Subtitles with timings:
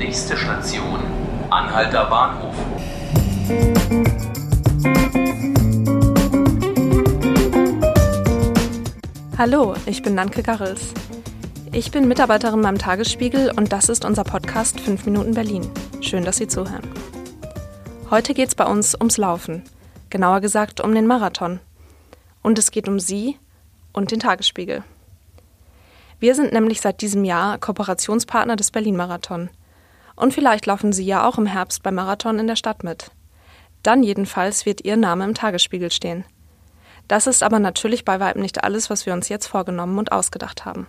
[0.00, 0.98] Nächste Station,
[1.50, 2.54] Anhalter Bahnhof.
[9.36, 10.94] Hallo, ich bin Nanke Garrels.
[11.72, 15.70] Ich bin Mitarbeiterin beim Tagesspiegel und das ist unser Podcast 5 Minuten Berlin.
[16.00, 16.88] Schön, dass Sie zuhören.
[18.08, 19.64] Heute geht es bei uns ums Laufen,
[20.08, 21.60] genauer gesagt um den Marathon.
[22.42, 23.36] Und es geht um Sie
[23.92, 24.82] und den Tagesspiegel.
[26.20, 29.50] Wir sind nämlich seit diesem Jahr Kooperationspartner des Berlin-Marathon.
[30.20, 33.10] Und vielleicht laufen Sie ja auch im Herbst beim Marathon in der Stadt mit.
[33.82, 36.26] Dann jedenfalls wird Ihr Name im Tagesspiegel stehen.
[37.08, 40.66] Das ist aber natürlich bei weitem nicht alles, was wir uns jetzt vorgenommen und ausgedacht
[40.66, 40.86] haben.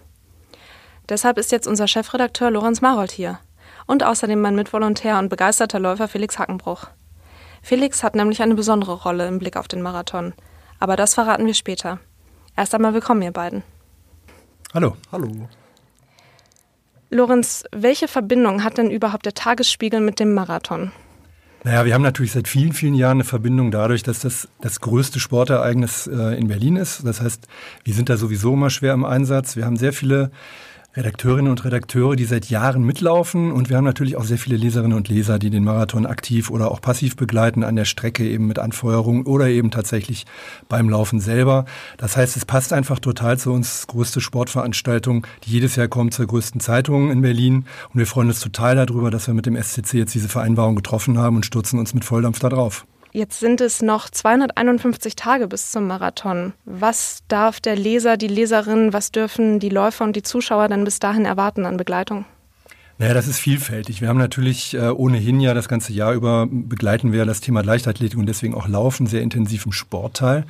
[1.07, 3.39] Deshalb ist jetzt unser Chefredakteur Lorenz Marold hier
[3.87, 6.87] und außerdem mein Mitvolontär und begeisterter Läufer Felix Hackenbruch.
[7.61, 10.33] Felix hat nämlich eine besondere Rolle im Blick auf den Marathon.
[10.79, 11.99] Aber das verraten wir später.
[12.57, 13.63] Erst einmal willkommen, ihr beiden.
[14.73, 14.97] Hallo.
[15.09, 15.47] Hallo.
[17.13, 20.91] Lorenz, welche Verbindung hat denn überhaupt der Tagesspiegel mit dem Marathon?
[21.63, 25.19] Naja, wir haben natürlich seit vielen, vielen Jahren eine Verbindung dadurch, dass das das größte
[25.19, 27.05] Sportereignis äh, in Berlin ist.
[27.05, 27.47] Das heißt,
[27.83, 29.57] wir sind da sowieso immer schwer im Einsatz.
[29.57, 30.31] Wir haben sehr viele
[30.93, 33.53] Redakteurinnen und Redakteure, die seit Jahren mitlaufen.
[33.53, 36.69] Und wir haben natürlich auch sehr viele Leserinnen und Leser, die den Marathon aktiv oder
[36.69, 40.25] auch passiv begleiten an der Strecke eben mit Anfeuerung oder eben tatsächlich
[40.67, 41.63] beim Laufen selber.
[41.95, 46.27] Das heißt, es passt einfach total zu uns größte Sportveranstaltung, die jedes Jahr kommt zur
[46.27, 47.65] größten Zeitung in Berlin.
[47.93, 51.17] Und wir freuen uns total darüber, dass wir mit dem SCC jetzt diese Vereinbarung getroffen
[51.17, 52.85] haben und stürzen uns mit Volldampf da drauf.
[53.13, 56.53] Jetzt sind es noch 251 Tage bis zum Marathon.
[56.63, 60.99] Was darf der Leser, die Leserin, was dürfen die Läufer und die Zuschauer denn bis
[60.99, 62.25] dahin erwarten an Begleitung?
[63.01, 63.99] Naja, das ist vielfältig.
[63.99, 68.19] Wir haben natürlich äh, ohnehin ja das ganze Jahr über begleiten wir das Thema Leichtathletik
[68.19, 70.45] und deswegen auch Laufen sehr intensiv im Sportteil.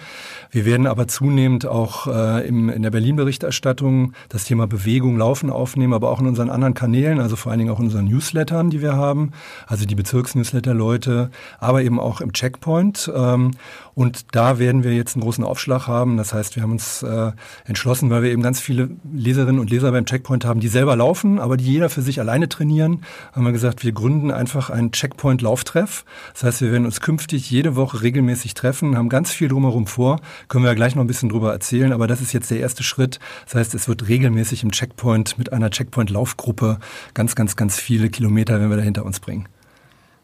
[0.49, 6.09] Wir werden aber zunehmend auch äh, in der Berlin-Berichterstattung das Thema Bewegung, Laufen aufnehmen, aber
[6.09, 8.97] auch in unseren anderen Kanälen, also vor allen Dingen auch in unseren Newslettern, die wir
[8.97, 9.31] haben,
[9.65, 13.09] also die Bezirksnewsletter-Leute, aber eben auch im Checkpoint.
[13.15, 13.52] Ähm,
[13.93, 16.17] und da werden wir jetzt einen großen Aufschlag haben.
[16.17, 17.31] Das heißt, wir haben uns äh,
[17.65, 21.39] entschlossen, weil wir eben ganz viele Leserinnen und Leser beim Checkpoint haben, die selber laufen,
[21.39, 23.03] aber die jeder für sich alleine trainieren,
[23.33, 26.05] haben wir gesagt, wir gründen einfach einen Checkpoint-Lauftreff.
[26.33, 30.19] Das heißt, wir werden uns künftig jede Woche regelmäßig treffen, haben ganz viel drumherum vor.
[30.47, 32.83] Können wir ja gleich noch ein bisschen drüber erzählen, aber das ist jetzt der erste
[32.83, 33.19] Schritt.
[33.45, 36.79] Das heißt, es wird regelmäßig im Checkpoint mit einer Checkpoint-Laufgruppe
[37.13, 39.47] ganz, ganz, ganz viele Kilometer, wenn wir da hinter uns bringen.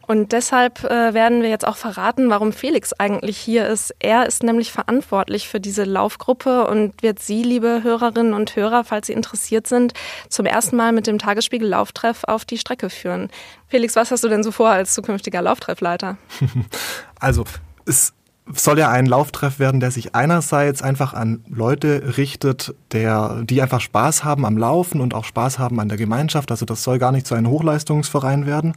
[0.08, 3.94] Und deshalb äh, werden wir jetzt auch verraten, warum Felix eigentlich hier ist.
[3.98, 9.08] Er ist nämlich verantwortlich für diese Laufgruppe und wird Sie, liebe Hörerinnen und Hörer, falls
[9.08, 9.92] Sie interessiert sind,
[10.30, 13.28] zum ersten Mal mit dem Tagesspiegel Lauftreff auf die Strecke führen.
[13.66, 16.16] Felix, was hast du denn so vor als zukünftiger Lauftreffleiter?
[17.20, 17.44] Also,
[17.84, 18.14] es
[18.54, 23.80] soll ja ein Lauftreff werden, der sich einerseits einfach an Leute richtet, der, die einfach
[23.80, 26.52] Spaß haben am Laufen und auch Spaß haben an der Gemeinschaft.
[26.52, 28.74] Also das soll gar nicht so ein Hochleistungsverein werden.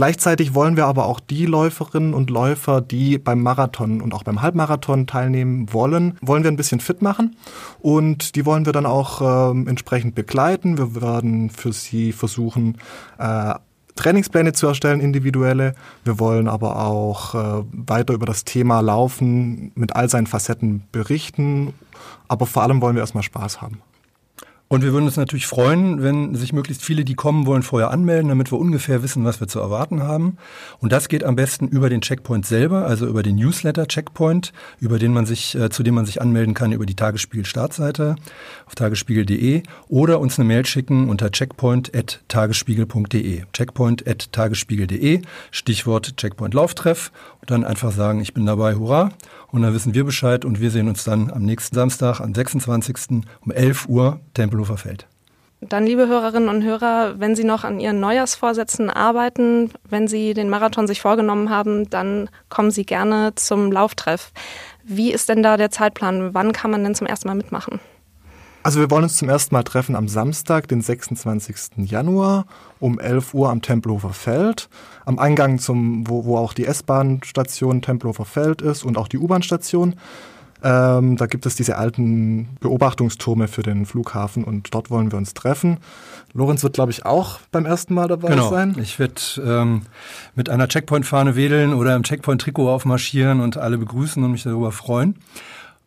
[0.00, 4.40] Gleichzeitig wollen wir aber auch die Läuferinnen und Läufer, die beim Marathon und auch beim
[4.40, 7.36] Halbmarathon teilnehmen wollen, wollen wir ein bisschen fit machen
[7.80, 10.78] und die wollen wir dann auch äh, entsprechend begleiten.
[10.78, 12.78] Wir werden für sie versuchen,
[13.18, 13.52] äh,
[13.94, 15.74] Trainingspläne zu erstellen, individuelle.
[16.04, 21.74] Wir wollen aber auch äh, weiter über das Thema Laufen mit all seinen Facetten berichten.
[22.26, 23.82] Aber vor allem wollen wir erstmal Spaß haben.
[24.72, 28.28] Und wir würden uns natürlich freuen, wenn sich möglichst viele, die kommen wollen, vorher anmelden,
[28.28, 30.36] damit wir ungefähr wissen, was wir zu erwarten haben.
[30.78, 35.00] Und das geht am besten über den Checkpoint selber, also über den Newsletter Checkpoint, über
[35.00, 38.14] den man sich, äh, zu dem man sich anmelden kann über die Tagesspiegel-Startseite
[38.64, 43.42] auf tagesspiegel.de oder uns eine Mail schicken unter checkpoint.tagesspiegel.de.
[43.52, 47.10] Checkpoint.tagesspiegel.de, Stichwort Checkpoint Lauftreff
[47.40, 49.10] und dann einfach sagen, ich bin dabei, hurra.
[49.52, 53.22] Und dann wissen wir Bescheid und wir sehen uns dann am nächsten Samstag, am 26.
[53.44, 55.06] um 11 Uhr, Tempelhofer Feld.
[55.62, 60.48] Dann, liebe Hörerinnen und Hörer, wenn Sie noch an Ihren Neujahrsvorsätzen arbeiten, wenn Sie den
[60.48, 64.32] Marathon sich vorgenommen haben, dann kommen Sie gerne zum Lauftreff.
[64.84, 66.32] Wie ist denn da der Zeitplan?
[66.32, 67.78] Wann kann man denn zum ersten Mal mitmachen?
[68.62, 71.78] Also wir wollen uns zum ersten Mal treffen am Samstag, den 26.
[71.90, 72.44] Januar
[72.78, 74.68] um 11 Uhr am Tempelhofer Feld.
[75.06, 79.94] Am Eingang zum, wo, wo auch die S-Bahn-Station Tempelhofer Feld ist und auch die U-Bahn-Station.
[80.62, 85.32] Ähm, da gibt es diese alten Beobachtungstürme für den Flughafen und dort wollen wir uns
[85.32, 85.78] treffen.
[86.34, 88.50] Lorenz wird, glaube ich, auch beim ersten Mal dabei genau.
[88.50, 88.76] sein.
[88.78, 89.82] Ich werde ähm,
[90.34, 95.16] mit einer Checkpoint-Fahne wedeln oder im Checkpoint-Trikot aufmarschieren und alle begrüßen und mich darüber freuen.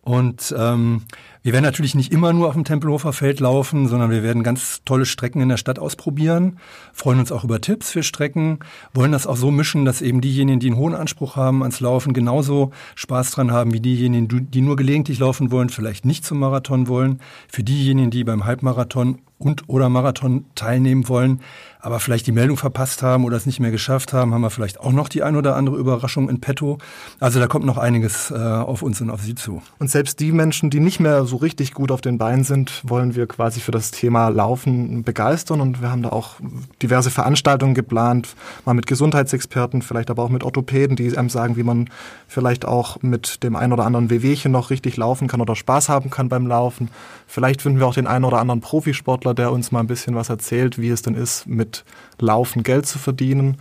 [0.02, 1.04] Und ähm,
[1.46, 4.82] Wir werden natürlich nicht immer nur auf dem Tempelhofer Feld laufen, sondern wir werden ganz
[4.86, 6.58] tolle Strecken in der Stadt ausprobieren,
[6.94, 8.60] freuen uns auch über Tipps für Strecken,
[8.94, 12.14] wollen das auch so mischen, dass eben diejenigen, die einen hohen Anspruch haben ans Laufen,
[12.14, 16.88] genauso Spaß dran haben wie diejenigen, die nur gelegentlich laufen wollen, vielleicht nicht zum Marathon
[16.88, 17.20] wollen.
[17.52, 21.42] Für diejenigen, die beim Halbmarathon und oder Marathon teilnehmen wollen,
[21.80, 24.80] aber vielleicht die Meldung verpasst haben oder es nicht mehr geschafft haben, haben wir vielleicht
[24.80, 26.78] auch noch die ein oder andere Überraschung in petto.
[27.20, 29.62] Also da kommt noch einiges äh, auf uns und auf Sie zu.
[29.80, 33.16] Und selbst die Menschen, die nicht mehr so richtig gut auf den Beinen sind, wollen
[33.16, 36.36] wir quasi für das Thema Laufen begeistern und wir haben da auch
[36.82, 38.36] diverse Veranstaltungen geplant,
[38.66, 41.90] mal mit Gesundheitsexperten, vielleicht aber auch mit Orthopäden, die einem sagen, wie man
[42.28, 46.10] vielleicht auch mit dem ein oder anderen Wehwehchen noch richtig laufen kann oder Spaß haben
[46.10, 46.90] kann beim Laufen.
[47.28, 50.30] Vielleicht finden wir auch den einen oder anderen Profisportler, der uns mal ein bisschen was
[50.30, 51.84] erzählt, wie es denn ist, mit
[52.20, 53.58] Laufen Geld zu verdienen.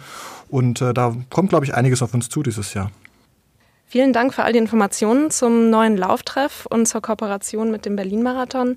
[0.49, 2.91] Und äh, da kommt, glaube ich, einiges auf uns zu dieses Jahr.
[3.93, 8.77] Vielen Dank für all die Informationen zum neuen Lauftreff und zur Kooperation mit dem Berlin-Marathon.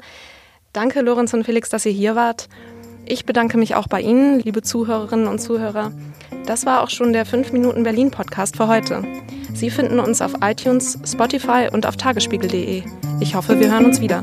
[0.73, 2.49] Danke, Lorenz und Felix, dass ihr hier wart.
[3.05, 5.93] Ich bedanke mich auch bei Ihnen, liebe Zuhörerinnen und Zuhörer.
[6.45, 9.05] Das war auch schon der 5 Minuten Berlin Podcast für heute.
[9.53, 12.83] Sie finden uns auf iTunes, Spotify und auf tagesspiegel.de.
[13.21, 14.21] Ich hoffe, wir hören uns wieder.